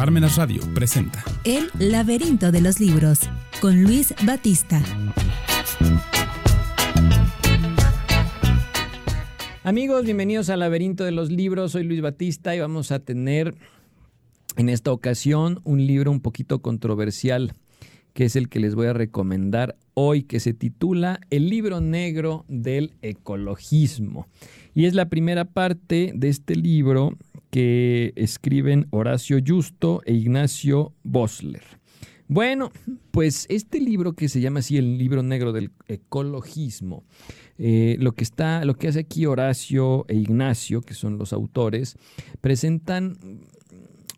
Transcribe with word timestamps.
Parmenas 0.00 0.38
Radio 0.38 0.62
presenta 0.72 1.22
El 1.44 1.68
laberinto 1.78 2.50
de 2.50 2.62
los 2.62 2.80
libros 2.80 3.20
con 3.60 3.82
Luis 3.82 4.14
Batista. 4.24 4.82
Amigos, 9.62 10.06
bienvenidos 10.06 10.48
al 10.48 10.60
laberinto 10.60 11.04
de 11.04 11.10
los 11.10 11.30
libros. 11.30 11.72
Soy 11.72 11.84
Luis 11.84 12.00
Batista 12.00 12.56
y 12.56 12.60
vamos 12.60 12.92
a 12.92 13.00
tener 13.00 13.54
en 14.56 14.70
esta 14.70 14.90
ocasión 14.90 15.60
un 15.64 15.86
libro 15.86 16.10
un 16.10 16.20
poquito 16.20 16.62
controversial 16.62 17.52
que 18.14 18.24
es 18.24 18.36
el 18.36 18.48
que 18.48 18.58
les 18.60 18.74
voy 18.74 18.86
a 18.86 18.94
recomendar 18.94 19.76
hoy, 19.92 20.22
que 20.22 20.40
se 20.40 20.54
titula 20.54 21.20
El 21.28 21.50
libro 21.50 21.82
negro 21.82 22.46
del 22.48 22.94
ecologismo. 23.02 24.26
Y 24.74 24.86
es 24.86 24.94
la 24.94 25.10
primera 25.10 25.44
parte 25.44 26.12
de 26.14 26.28
este 26.30 26.56
libro 26.56 27.18
que 27.50 28.12
escriben 28.16 28.86
Horacio 28.90 29.38
Justo 29.44 30.02
e 30.04 30.14
Ignacio 30.14 30.94
Bosler. 31.02 31.62
Bueno, 32.28 32.70
pues 33.10 33.46
este 33.48 33.80
libro 33.80 34.12
que 34.12 34.28
se 34.28 34.40
llama 34.40 34.60
así 34.60 34.76
el 34.76 34.98
libro 34.98 35.24
negro 35.24 35.52
del 35.52 35.72
ecologismo, 35.88 37.02
eh, 37.58 37.96
lo 37.98 38.12
que 38.12 38.22
está, 38.22 38.64
lo 38.64 38.76
que 38.76 38.86
hace 38.86 39.00
aquí 39.00 39.26
Horacio 39.26 40.04
e 40.06 40.14
Ignacio, 40.14 40.80
que 40.80 40.94
son 40.94 41.18
los 41.18 41.32
autores, 41.32 41.96
presentan 42.40 43.18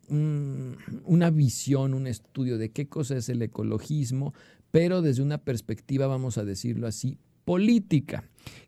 una 0.08 1.30
visión, 1.30 1.94
un 1.94 2.06
estudio 2.06 2.58
de 2.58 2.70
qué 2.70 2.86
cosa 2.86 3.16
es 3.16 3.30
el 3.30 3.40
ecologismo, 3.40 4.34
pero 4.70 5.00
desde 5.00 5.22
una 5.22 5.38
perspectiva, 5.38 6.06
vamos 6.06 6.36
a 6.36 6.44
decirlo 6.44 6.86
así, 6.86 7.16
política. 7.44 8.24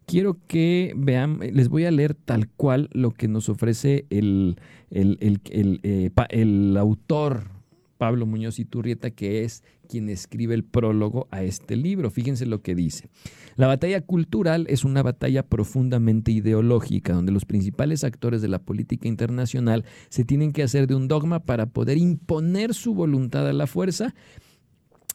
Quiero 0.06 0.36
que 0.46 0.92
vean, 0.96 1.40
les 1.40 1.68
voy 1.68 1.86
a 1.86 1.90
leer 1.90 2.14
tal 2.14 2.48
cual 2.48 2.90
lo 2.92 3.10
que 3.12 3.26
nos 3.26 3.48
ofrece 3.48 4.04
el, 4.10 4.56
el, 4.90 5.18
eh, 5.50 6.10
el, 6.28 6.76
autor 6.76 7.50
Pablo 7.96 8.26
Muñoz 8.26 8.58
Iturrieta, 8.58 9.10
que 9.10 9.44
es 9.44 9.64
quien 9.88 10.10
escribe 10.10 10.54
el 10.54 10.64
prólogo 10.64 11.26
a 11.30 11.42
este 11.42 11.76
libro. 11.76 12.10
Fíjense 12.10 12.44
lo 12.44 12.60
que 12.60 12.74
dice. 12.74 13.08
La 13.56 13.66
batalla 13.66 14.02
cultural 14.02 14.66
es 14.68 14.84
una 14.84 15.02
batalla 15.02 15.42
profundamente 15.42 16.32
ideológica, 16.32 17.14
donde 17.14 17.32
los 17.32 17.46
principales 17.46 18.04
actores 18.04 18.42
de 18.42 18.48
la 18.48 18.58
política 18.58 19.08
internacional 19.08 19.84
se 20.10 20.24
tienen 20.24 20.52
que 20.52 20.62
hacer 20.62 20.86
de 20.86 20.96
un 20.96 21.08
dogma 21.08 21.40
para 21.40 21.66
poder 21.66 21.96
imponer 21.96 22.74
su 22.74 22.94
voluntad 22.94 23.48
a 23.48 23.52
la 23.52 23.66
fuerza 23.66 24.14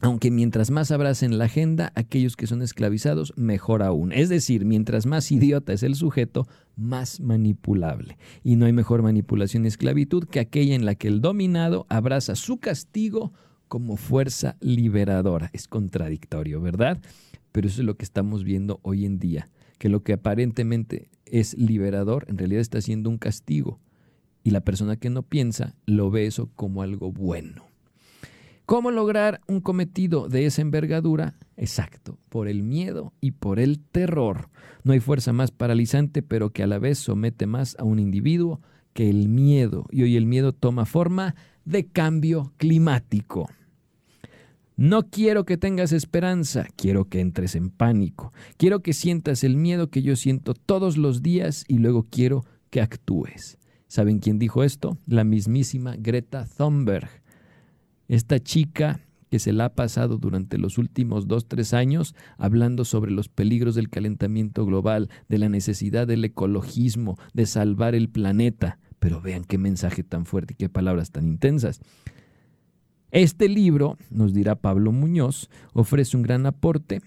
aunque 0.01 0.31
mientras 0.31 0.71
más 0.71 0.91
abracen 0.91 1.37
la 1.37 1.45
agenda, 1.45 1.91
aquellos 1.95 2.37
que 2.37 2.47
son 2.47 2.61
esclavizados, 2.61 3.33
mejor 3.35 3.83
aún. 3.83 4.13
Es 4.13 4.29
decir, 4.29 4.63
mientras 4.63 5.05
más 5.05 5.31
idiota 5.31 5.73
es 5.73 5.83
el 5.83 5.95
sujeto, 5.95 6.47
más 6.77 7.19
manipulable. 7.19 8.17
Y 8.43 8.55
no 8.55 8.65
hay 8.65 8.73
mejor 8.73 9.01
manipulación 9.01 9.65
y 9.65 9.67
esclavitud 9.67 10.25
que 10.25 10.39
aquella 10.39 10.75
en 10.75 10.85
la 10.85 10.95
que 10.95 11.09
el 11.09 11.19
dominado 11.19 11.85
abraza 11.89 12.35
su 12.35 12.59
castigo 12.59 13.33
como 13.67 13.97
fuerza 13.97 14.55
liberadora. 14.61 15.49
Es 15.53 15.67
contradictorio, 15.67 16.61
¿verdad? 16.61 16.99
Pero 17.51 17.67
eso 17.67 17.81
es 17.81 17.85
lo 17.85 17.97
que 17.97 18.05
estamos 18.05 18.43
viendo 18.43 18.79
hoy 18.83 19.05
en 19.05 19.19
día, 19.19 19.49
que 19.77 19.89
lo 19.89 20.03
que 20.03 20.13
aparentemente 20.13 21.09
es 21.25 21.57
liberador, 21.57 22.25
en 22.29 22.37
realidad 22.37 22.61
está 22.61 22.81
siendo 22.81 23.09
un 23.09 23.17
castigo. 23.17 23.79
Y 24.43 24.51
la 24.51 24.61
persona 24.61 24.95
que 24.95 25.09
no 25.09 25.23
piensa 25.23 25.75
lo 25.85 26.09
ve 26.09 26.25
eso 26.25 26.49
como 26.55 26.81
algo 26.81 27.11
bueno. 27.11 27.68
¿Cómo 28.69 28.91
lograr 28.91 29.41
un 29.47 29.61
cometido 29.61 30.29
de 30.29 30.45
esa 30.45 30.61
envergadura? 30.61 31.39
Exacto, 31.57 32.19
por 32.29 32.47
el 32.47 32.61
miedo 32.61 33.13
y 33.19 33.31
por 33.31 33.59
el 33.59 33.79
terror. 33.79 34.51
No 34.83 34.93
hay 34.93 34.99
fuerza 34.99 35.33
más 35.33 35.49
paralizante, 35.49 36.21
pero 36.21 36.51
que 36.51 36.61
a 36.61 36.67
la 36.67 36.77
vez 36.77 36.99
somete 36.99 37.47
más 37.47 37.75
a 37.79 37.83
un 37.83 37.97
individuo 37.97 38.61
que 38.93 39.09
el 39.09 39.27
miedo. 39.27 39.87
Y 39.89 40.03
hoy 40.03 40.17
el 40.17 40.27
miedo 40.27 40.53
toma 40.53 40.85
forma 40.85 41.33
de 41.65 41.87
cambio 41.87 42.53
climático. 42.57 43.49
No 44.75 45.09
quiero 45.09 45.45
que 45.45 45.57
tengas 45.57 45.91
esperanza, 45.91 46.67
quiero 46.75 47.05
que 47.05 47.21
entres 47.21 47.55
en 47.55 47.71
pánico. 47.71 48.33
Quiero 48.57 48.83
que 48.83 48.93
sientas 48.93 49.43
el 49.43 49.55
miedo 49.55 49.89
que 49.89 50.03
yo 50.03 50.15
siento 50.15 50.53
todos 50.53 50.95
los 50.95 51.23
días 51.23 51.65
y 51.67 51.79
luego 51.79 52.05
quiero 52.07 52.45
que 52.69 52.81
actúes. 52.81 53.57
¿Saben 53.87 54.19
quién 54.19 54.37
dijo 54.37 54.63
esto? 54.63 54.99
La 55.07 55.23
mismísima 55.23 55.95
Greta 55.97 56.45
Thunberg 56.55 57.09
esta 58.09 58.39
chica 58.39 58.99
que 59.29 59.39
se 59.39 59.53
la 59.53 59.65
ha 59.65 59.75
pasado 59.75 60.17
durante 60.17 60.57
los 60.57 60.77
últimos 60.77 61.27
dos, 61.27 61.47
tres 61.47 61.73
años 61.73 62.15
hablando 62.37 62.83
sobre 62.83 63.11
los 63.11 63.29
peligros 63.29 63.75
del 63.75 63.89
calentamiento 63.89 64.65
global, 64.65 65.09
de 65.29 65.37
la 65.37 65.49
necesidad 65.49 66.07
del 66.07 66.25
ecologismo, 66.25 67.17
de 67.33 67.45
salvar 67.45 67.95
el 67.95 68.09
planeta. 68.09 68.79
Pero 68.97 69.21
vean 69.21 69.45
qué 69.45 69.57
mensaje 69.57 70.03
tan 70.03 70.25
fuerte 70.25 70.53
y 70.53 70.57
qué 70.57 70.67
palabras 70.67 71.11
tan 71.11 71.27
intensas. 71.27 71.79
Este 73.11 73.47
libro, 73.47 73.97
nos 74.09 74.33
dirá 74.33 74.55
Pablo 74.55 74.91
Muñoz, 74.91 75.49
ofrece 75.73 76.17
un 76.17 76.23
gran 76.23 76.45
aporte 76.45 77.01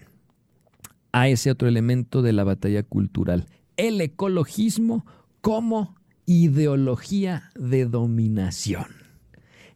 a 1.11 1.27
ese 1.27 1.51
otro 1.51 1.67
elemento 1.67 2.21
de 2.21 2.33
la 2.33 2.43
batalla 2.43 2.83
cultural, 2.83 3.47
el 3.77 4.01
ecologismo 4.01 5.05
como 5.41 5.95
ideología 6.25 7.51
de 7.55 7.85
dominación 7.85 9.02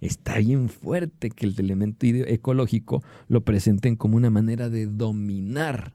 está 0.01 0.37
bien 0.37 0.69
fuerte 0.69 1.29
que 1.29 1.45
el 1.45 1.55
elemento 1.57 2.05
ecológico 2.05 3.03
lo 3.27 3.41
presenten 3.41 3.95
como 3.95 4.17
una 4.17 4.29
manera 4.29 4.69
de 4.69 4.85
dominar, 4.85 5.93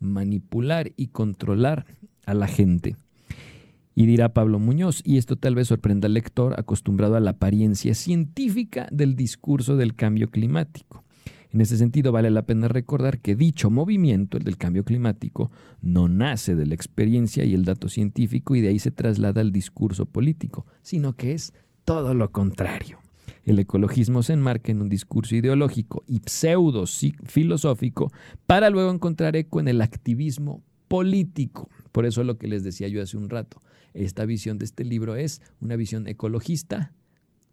manipular 0.00 0.92
y 0.96 1.08
controlar 1.08 1.86
a 2.26 2.34
la 2.34 2.46
gente. 2.46 2.96
Y 3.94 4.06
dirá 4.06 4.32
Pablo 4.32 4.58
Muñoz, 4.58 5.02
y 5.04 5.18
esto 5.18 5.36
tal 5.36 5.54
vez 5.54 5.68
sorprenda 5.68 6.06
al 6.06 6.14
lector 6.14 6.58
acostumbrado 6.58 7.16
a 7.16 7.20
la 7.20 7.32
apariencia 7.32 7.94
científica 7.94 8.88
del 8.90 9.16
discurso 9.16 9.76
del 9.76 9.94
cambio 9.94 10.30
climático. 10.30 11.04
En 11.52 11.60
ese 11.60 11.76
sentido, 11.76 12.12
vale 12.12 12.30
la 12.30 12.46
pena 12.46 12.68
recordar 12.68 13.18
que 13.18 13.36
dicho 13.36 13.68
movimiento, 13.68 14.38
el 14.38 14.44
del 14.44 14.56
cambio 14.56 14.84
climático, 14.84 15.50
no 15.82 16.08
nace 16.08 16.54
de 16.54 16.64
la 16.64 16.74
experiencia 16.74 17.44
y 17.44 17.52
el 17.52 17.66
dato 17.66 17.90
científico 17.90 18.56
y 18.56 18.62
de 18.62 18.68
ahí 18.68 18.78
se 18.78 18.90
traslada 18.90 19.42
al 19.42 19.52
discurso 19.52 20.06
político, 20.06 20.64
sino 20.80 21.14
que 21.14 21.32
es 21.32 21.52
todo 21.84 22.14
lo 22.14 22.32
contrario. 22.32 23.01
El 23.44 23.58
ecologismo 23.58 24.22
se 24.22 24.34
enmarca 24.34 24.70
en 24.70 24.82
un 24.82 24.88
discurso 24.88 25.34
ideológico 25.34 26.04
y 26.06 26.20
pseudo 26.26 26.84
filosófico 27.24 28.12
para 28.46 28.70
luego 28.70 28.92
encontrar 28.92 29.34
eco 29.36 29.60
en 29.60 29.68
el 29.68 29.80
activismo 29.80 30.62
político. 30.88 31.68
Por 31.90 32.06
eso 32.06 32.22
lo 32.22 32.38
que 32.38 32.46
les 32.46 32.62
decía 32.62 32.88
yo 32.88 33.02
hace 33.02 33.16
un 33.16 33.28
rato, 33.28 33.60
esta 33.94 34.24
visión 34.24 34.58
de 34.58 34.64
este 34.64 34.84
libro 34.84 35.16
es 35.16 35.42
una 35.60 35.76
visión 35.76 36.06
ecologista 36.06 36.92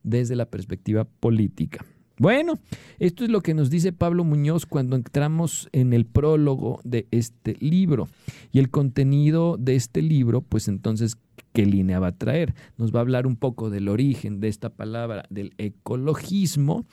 desde 0.04 0.36
la 0.36 0.46
perspectiva 0.46 1.06
política. 1.06 1.86
Bueno, 2.20 2.60
esto 3.00 3.24
es 3.24 3.30
lo 3.30 3.40
que 3.40 3.54
nos 3.54 3.70
dice 3.70 3.94
Pablo 3.94 4.26
Muñoz 4.26 4.66
cuando 4.66 4.98
entramos 4.98 5.70
en 5.72 5.94
el 5.94 6.06
prólogo 6.06 6.82
de 6.84 7.08
este 7.12 7.56
libro. 7.62 8.10
Y 8.52 8.60
el 8.60 8.70
contenido 8.70 9.56
de 9.58 9.76
este 9.76 10.02
libro, 10.02 10.42
pues 10.42 10.68
entonces, 10.68 11.16
¿qué 11.54 11.66
línea 11.66 12.00
va 12.00 12.08
a 12.08 12.18
traer? 12.18 12.54
Nos 12.78 12.94
va 12.94 13.00
a 13.00 13.02
hablar 13.02 13.28
un 13.28 13.36
poco 13.36 13.70
del 13.70 13.88
origen 13.88 14.40
de 14.40 14.48
esta 14.48 14.70
palabra, 14.70 15.26
del 15.30 15.54
ecologismo, 15.58 16.86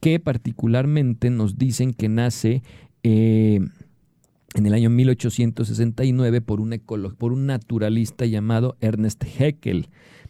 que 0.00 0.20
particularmente 0.20 1.30
nos 1.30 1.58
dicen 1.58 1.92
que 1.92 2.08
nace... 2.08 2.62
Eh, 3.02 3.60
en 4.54 4.66
el 4.66 4.72
año 4.72 4.88
1869 4.88 6.40
por 6.40 6.62
un, 6.62 6.80
por 7.18 7.32
un 7.32 7.46
naturalista 7.46 8.24
llamado 8.24 8.76
Ernest 8.80 9.22
Haeckel. 9.22 9.88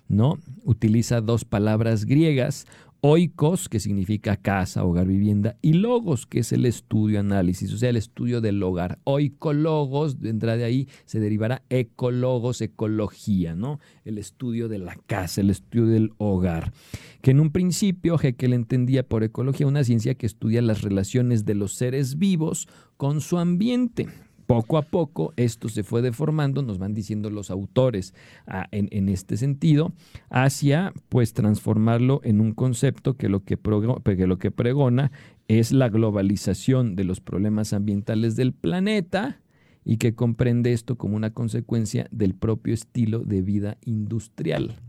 ¿no? 0.09 0.39
Utiliza 0.65 1.21
dos 1.21 1.45
palabras 1.45 2.05
griegas, 2.05 2.67
oikos, 3.11 3.71
que 3.71 3.81
significa 3.81 4.37
casa, 4.37 4.85
hogar, 4.85 5.07
vivienda, 5.07 5.57
y 5.63 5.73
logos, 5.73 6.27
que 6.27 6.41
es 6.41 6.53
el 6.53 6.67
estudio, 6.67 7.21
análisis, 7.21 7.73
o 7.73 7.79
sea, 7.79 7.89
el 7.89 7.97
estudio 7.97 8.43
del 8.43 8.63
hogar. 8.63 8.99
Oikologos, 9.05 10.21
vendrá 10.21 10.59
de 10.59 10.65
ahí, 10.65 10.89
se 11.07 11.19
derivará 11.19 11.63
ecologos, 11.71 12.61
ecología, 12.61 13.55
¿no? 13.55 13.81
El 14.05 14.19
estudio 14.19 14.69
de 14.69 14.79
la 14.79 14.95
casa, 15.07 15.41
el 15.41 15.49
estudio 15.49 15.87
del 15.87 16.13
hogar. 16.19 16.75
Que 17.23 17.31
en 17.31 17.41
un 17.41 17.51
principio 17.51 18.19
Heckel 18.23 18.53
entendía 18.53 19.09
por 19.09 19.25
ecología 19.25 19.67
una 19.67 19.85
ciencia 19.85 20.15
que 20.15 20.27
estudia 20.27 20.61
las 20.61 20.83
relaciones 20.83 21.47
de 21.47 21.55
los 21.55 21.73
seres 21.73 22.19
vivos 22.19 22.69
con 22.99 23.23
su 23.23 23.39
ambiente 23.39 24.09
poco 24.49 24.79
a 24.79 24.83
poco 24.83 25.35
esto 25.37 25.69
se 25.69 25.83
fue 25.83 26.01
deformando, 26.01 26.63
nos 26.63 26.79
van 26.79 26.95
diciendo 26.95 27.29
los 27.29 27.51
autores 27.51 28.15
ah, 28.47 28.67
en, 28.73 29.11
este 29.11 29.37
sentido, 29.37 29.93
hacia 30.31 30.95
pues 31.11 31.35
transformarlo 31.35 32.23
en 32.25 32.41
un 32.41 32.55
concepto 32.55 33.15
que 33.19 33.29
lo 33.29 33.45
que, 33.45 33.59
que 33.59 34.27
lo 34.27 34.39
que 34.39 34.51
pregona 34.51 35.13
es 35.49 35.71
la 35.71 35.91
globalización 35.91 36.97
de 36.97 37.05
los 37.05 37.21
problemas 37.21 37.75
ambientales 37.75 38.37
del 38.37 38.55
planeta 38.55 39.43
y 39.85 39.99
que 39.99 40.15
comprende 40.15 40.73
esto 40.73 40.97
como 40.97 41.15
una 41.15 41.35
consecuencia 41.35 42.09
del 42.11 42.35
propio 42.35 42.73
estilo 42.73 43.19
de 43.19 43.43
vida 43.43 43.77
industrial. 43.85 44.81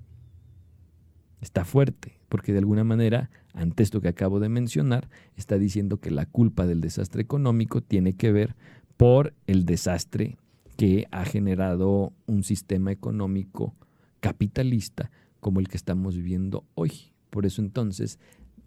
Está 1.42 1.66
fuerte, 1.66 2.18
porque 2.30 2.54
de 2.54 2.60
alguna 2.60 2.86
manera, 2.86 3.30
ante 3.54 3.84
esto 3.84 4.00
que 4.00 4.08
acabo 4.08 4.40
de 4.40 4.48
mencionar, 4.48 5.10
está 5.36 5.58
diciendo 5.58 6.00
que 6.00 6.12
la 6.12 6.26
culpa 6.26 6.66
del 6.66 6.80
desastre 6.80 7.22
económico 7.22 7.82
tiene 7.82 8.14
que 8.14 8.32
ver 8.32 8.56
por 9.00 9.34
el 9.48 9.64
desastre 9.64 10.36
que 10.76 11.08
ha 11.10 11.24
generado 11.24 12.12
un 12.26 12.44
sistema 12.44 12.92
económico 12.92 13.74
capitalista 14.20 15.10
como 15.40 15.62
el 15.62 15.70
que 15.70 15.78
estamos 15.78 16.18
viviendo 16.18 16.66
hoy. 16.76 17.14
Por 17.30 17.46
eso 17.46 17.62
entonces 17.62 18.20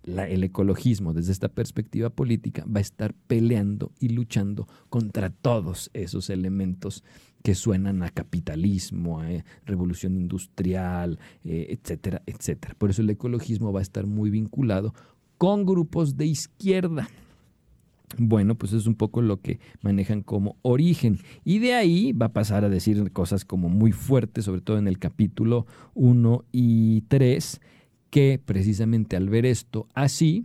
el 0.05 0.43
ecologismo 0.43 1.13
desde 1.13 1.33
esta 1.33 1.51
perspectiva 1.51 2.09
política 2.09 2.65
va 2.65 2.79
a 2.79 2.81
estar 2.81 3.13
peleando 3.13 3.93
y 4.01 4.09
luchando 4.09 4.67
contra 4.89 5.29
todos 5.29 5.91
esos 5.93 6.31
elementos 6.31 7.05
que 7.43 7.55
suenan 7.55 8.03
a 8.03 8.09
capitalismo, 8.09 9.21
a 9.21 9.31
eh, 9.31 9.45
revolución 9.67 10.17
industrial, 10.17 11.19
eh, 11.45 11.67
etcétera, 11.79 12.23
etcétera. 12.25 12.75
Por 12.79 12.89
eso 12.89 13.03
el 13.03 13.11
ecologismo 13.11 13.71
va 13.71 13.81
a 13.81 13.83
estar 13.83 14.07
muy 14.07 14.31
vinculado 14.31 14.95
con 15.37 15.67
grupos 15.67 16.17
de 16.17 16.25
izquierda. 16.25 17.11
Bueno, 18.19 18.57
pues 18.57 18.73
es 18.73 18.87
un 18.87 18.95
poco 18.95 19.23
lo 19.23 19.41
que 19.41 19.61
manejan 19.81 20.23
como 20.23 20.57
origen. 20.63 21.19
Y 21.45 21.59
de 21.59 21.75
ahí 21.75 22.13
va 22.13 22.27
a 22.27 22.33
pasar 22.33 22.65
a 22.65 22.69
decir 22.69 23.11
cosas 23.13 23.45
como 23.45 23.69
muy 23.69 23.93
fuertes, 23.93 24.45
sobre 24.45 24.61
todo 24.61 24.79
en 24.79 24.89
el 24.89 24.99
capítulo 24.99 25.67
1 25.95 26.45
y 26.53 27.03
3, 27.03 27.61
que 28.11 28.41
precisamente 28.45 29.17
al 29.17 29.29
ver 29.29 29.47
esto 29.47 29.89
así, 29.95 30.45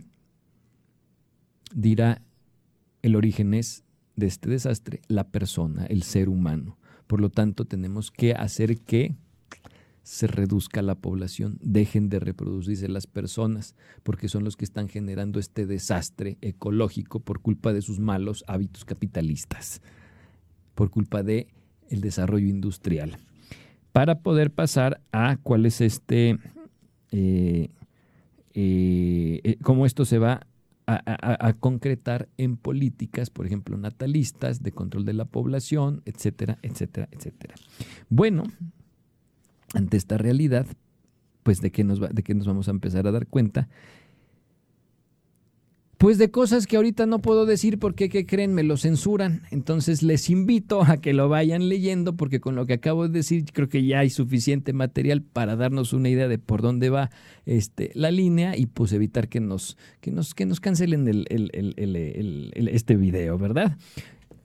dirá, 1.74 2.22
el 3.02 3.16
origen 3.16 3.54
es 3.54 3.84
de 4.16 4.26
este 4.26 4.50
desastre 4.50 5.00
la 5.08 5.28
persona, 5.28 5.86
el 5.86 6.02
ser 6.02 6.28
humano. 6.28 6.78
Por 7.06 7.20
lo 7.20 7.30
tanto, 7.30 7.64
tenemos 7.64 8.10
que 8.10 8.32
hacer 8.32 8.78
que 8.80 9.14
se 10.08 10.26
reduzca 10.26 10.80
la 10.80 10.94
población, 10.94 11.58
dejen 11.60 12.08
de 12.08 12.18
reproducirse 12.18 12.88
las 12.88 13.06
personas, 13.06 13.74
porque 14.02 14.30
son 14.30 14.42
los 14.42 14.56
que 14.56 14.64
están 14.64 14.88
generando 14.88 15.38
este 15.38 15.66
desastre 15.66 16.38
ecológico 16.40 17.20
por 17.20 17.40
culpa 17.42 17.74
de 17.74 17.82
sus 17.82 17.98
malos 17.98 18.42
hábitos 18.48 18.86
capitalistas, 18.86 19.82
por 20.74 20.88
culpa 20.88 21.22
de 21.22 21.48
desarrollo 21.90 22.48
industrial. 22.48 23.18
Para 23.92 24.20
poder 24.20 24.50
pasar 24.50 25.02
a 25.12 25.36
cuál 25.42 25.66
es 25.66 25.82
este, 25.82 26.38
eh, 27.12 27.68
eh, 28.54 29.40
eh, 29.44 29.58
cómo 29.62 29.84
esto 29.84 30.06
se 30.06 30.18
va 30.18 30.46
a, 30.86 31.52
concretar 31.60 32.30
en 32.38 32.56
políticas, 32.56 33.28
por 33.28 33.44
ejemplo, 33.44 33.76
natalistas, 33.76 34.62
de 34.62 34.72
control 34.72 35.04
de 35.04 35.12
la 35.12 35.26
población, 35.26 36.00
etcétera, 36.06 36.58
etcétera, 36.62 37.10
etcétera. 37.12 37.56
Bueno, 38.08 38.44
ante 39.74 39.96
esta 39.96 40.18
realidad, 40.18 40.66
pues 41.42 41.60
de 41.60 41.70
qué 41.70 41.84
nos, 41.84 42.00
de 42.00 42.22
qué 42.22 42.34
nos 42.34 42.46
vamos 42.46 42.68
a 42.68 42.72
empezar 42.72 43.06
a 43.06 43.12
dar 43.12 43.26
cuenta. 43.26 43.68
Pues 45.98 46.16
de 46.16 46.30
cosas 46.30 46.68
que 46.68 46.76
ahorita 46.76 47.06
no 47.06 47.18
puedo 47.18 47.44
decir 47.44 47.80
porque, 47.80 48.08
¿qué 48.08 48.24
creen? 48.24 48.54
Me 48.54 48.62
lo 48.62 48.76
censuran. 48.76 49.42
Entonces 49.50 50.04
les 50.04 50.30
invito 50.30 50.84
a 50.84 50.98
que 50.98 51.12
lo 51.12 51.28
vayan 51.28 51.68
leyendo 51.68 52.16
porque 52.16 52.38
con 52.38 52.54
lo 52.54 52.66
que 52.66 52.74
acabo 52.74 53.08
de 53.08 53.14
decir 53.14 53.46
creo 53.52 53.68
que 53.68 53.84
ya 53.84 53.98
hay 53.98 54.10
suficiente 54.10 54.72
material 54.72 55.22
para 55.22 55.56
darnos 55.56 55.92
una 55.92 56.08
idea 56.08 56.28
de 56.28 56.38
por 56.38 56.62
dónde 56.62 56.88
va 56.88 57.10
este, 57.46 57.90
la 57.94 58.12
línea 58.12 58.56
y 58.56 58.66
pues 58.66 58.92
evitar 58.92 59.28
que 59.28 59.40
nos, 59.40 59.76
que 60.00 60.12
nos, 60.12 60.34
que 60.34 60.46
nos 60.46 60.60
cancelen 60.60 61.08
el, 61.08 61.26
este 62.54 62.94
video, 62.94 63.36
¿verdad? 63.36 63.76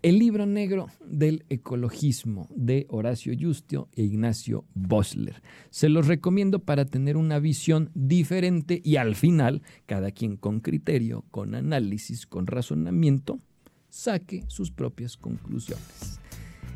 El 0.03 0.19
libro 0.19 0.45
negro 0.45 0.87
del 1.05 1.45
ecologismo 1.47 2.49
de 2.53 2.85
Horacio 2.89 3.33
Justio 3.39 3.87
e 3.95 4.03
Ignacio 4.03 4.65
Bosler. 4.73 5.41
Se 5.69 5.87
los 5.87 6.07
recomiendo 6.07 6.59
para 6.59 6.83
tener 6.83 7.15
una 7.15 7.39
visión 7.39 7.89
diferente 7.93 8.81
y 8.83 8.97
al 8.97 9.15
final, 9.15 9.61
cada 9.85 10.11
quien 10.11 10.35
con 10.35 10.59
criterio, 10.59 11.23
con 11.31 11.55
análisis, 11.55 12.27
con 12.27 12.47
razonamiento, 12.47 13.39
saque 13.87 14.43
sus 14.47 14.71
propias 14.71 15.15
conclusiones. 15.15 16.19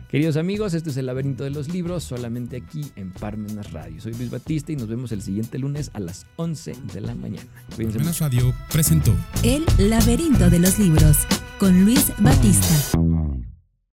Queridos 0.10 0.38
amigos, 0.38 0.74
este 0.74 0.92
es 0.92 0.96
el 0.96 1.08
laberinto 1.08 1.44
de 1.44 1.50
los 1.50 1.68
libros, 1.68 2.06
solamente 2.06 2.56
aquí 2.56 2.82
en 2.96 3.12
Parmenas 3.12 3.74
Radio. 3.74 4.00
Soy 4.00 4.14
Luis 4.14 4.30
Batista 4.32 4.72
y 4.72 4.78
nos 4.78 4.88
vemos 4.88 5.12
el 5.12 5.22
siguiente 5.22 5.60
lunes 5.60 5.92
a 5.94 6.00
las 6.00 6.26
11 6.38 6.76
de 6.94 7.02
la 7.02 7.14
mañana. 7.14 7.50
Parmenas 7.72 8.22
Radio 8.22 8.54
presentó 8.72 9.14
El 9.44 9.66
laberinto 9.78 10.50
de 10.50 10.60
los 10.60 10.80
libros 10.80 11.28
con 11.60 11.84
Luis 11.84 12.14
Batista. 12.20 13.17